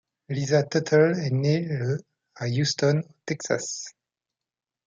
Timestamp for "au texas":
3.07-3.85